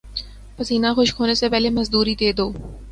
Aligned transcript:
پسینہ 0.57 0.89
خشک 0.97 1.15
ہونے 1.19 1.35
سے 1.41 1.49
پہلے 1.51 1.69
مزدوری 1.77 2.15
دے 2.21 2.29
دو 2.37 2.47